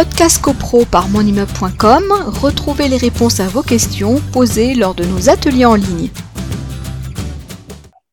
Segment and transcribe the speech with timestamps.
[0.00, 2.04] Podcast CoPro par monimmeuble.com,
[2.42, 6.08] retrouvez les réponses à vos questions posées lors de nos ateliers en ligne.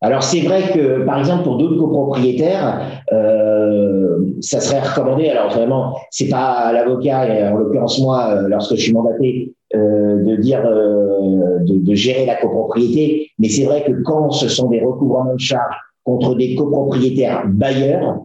[0.02, 2.81] Alors c'est vrai que par exemple pour d'autres copropriétaires,
[3.13, 5.29] euh, ça serait recommandé.
[5.29, 10.35] Alors vraiment, c'est pas l'avocat, en l'occurrence moi, euh, lorsque je suis mandaté, euh, de
[10.41, 15.35] dire de, de, gérer la copropriété, mais c'est vrai que quand ce sont des recouvrements
[15.35, 18.17] de charges contre des copropriétaires bailleurs,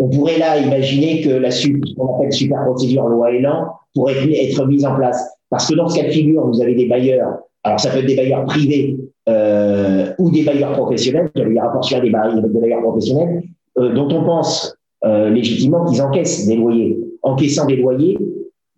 [0.00, 1.50] on pourrait là imaginer que la
[1.96, 5.22] qu'on appelle super procédure loi Elan pourrait être mise en place.
[5.50, 7.28] Parce que dans ce cas de figure, vous avez des bailleurs,
[7.64, 8.96] alors ça peut être des bailleurs privés
[9.28, 13.42] euh, ou des bailleurs professionnels, j'avais des rapports sur des bailleurs professionnels,
[13.78, 16.98] euh, dont on pense euh, légitimement qu'ils encaissent des loyers.
[17.22, 18.16] Encaissant des loyers,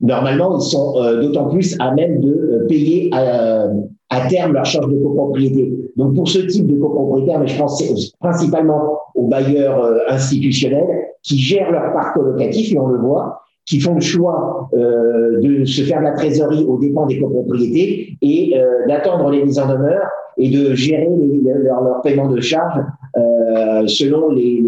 [0.00, 3.68] normalement, ils sont euh, d'autant plus à même de euh, payer à,
[4.10, 5.72] à terme leur charge de copropriété.
[5.96, 7.80] Donc pour ce type de copropriétaire, mais je pense
[8.18, 13.78] principalement aux bailleurs euh, institutionnels qui gèrent leur parc locatif, et on le voit, qui
[13.78, 18.54] font le choix euh, de se faire de la trésorerie aux dépens des copropriétés et
[18.56, 20.06] euh, d'attendre les mises en demeure
[20.36, 21.08] et de gérer
[21.44, 22.80] leur, leur, paiement de charges
[23.16, 24.62] euh, selon les,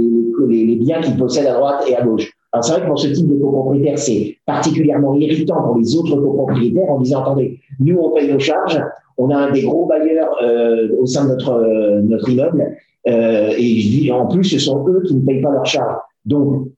[0.49, 2.33] les, les biens qu'ils possèdent à droite et à gauche.
[2.55, 6.15] Alors c'est vrai que pour ce type de copropriétaire, c'est particulièrement irritant pour les autres
[6.15, 8.81] copropriétaires en disant attendez, nous on paye nos charges,
[9.19, 12.77] on a un des gros bailleurs euh, au sein de notre, euh, notre immeuble
[13.09, 15.97] euh, et en plus ce sont eux qui ne payent pas leurs charges.
[16.25, 16.69] Donc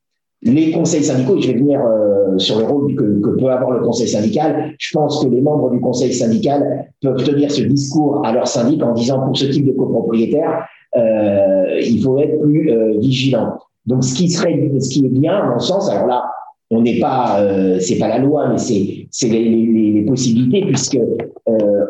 [0.43, 4.09] les conseils syndicaux, je vais venir euh, sur le rôle que, peut avoir le conseil
[4.09, 8.47] syndical, je pense que les membres du conseil syndical peuvent tenir ce discours à leur
[8.47, 13.55] syndic en disant pour ce type de copropriétaire, euh, il faut être plus euh, vigilant.
[13.87, 16.25] Donc, ce qui serait, ce qui est bien, à mon sens, alors là,
[16.71, 17.41] on n'est pas,
[17.79, 20.99] c'est pas la loi, mais c'est les, possibilités puisque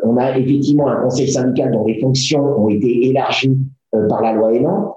[0.05, 3.57] on a effectivement un conseil syndical dont les fonctions ont été élargies
[4.09, 4.97] par la loi Elan.